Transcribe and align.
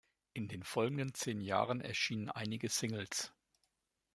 In 0.33 0.47
den 0.47 0.63
folgenden 0.63 1.13
zehn 1.13 1.41
Jahren 1.41 1.79
erschienen 1.79 2.31
einige 2.31 2.69
Singles. 2.69 3.31